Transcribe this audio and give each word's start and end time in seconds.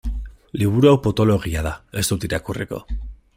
Liburu 0.61 0.89
hau 0.91 0.95
potoloegia 1.07 1.63
da, 1.67 1.75
ez 2.01 2.05
dut 2.09 2.27
irakurriko. 2.29 2.81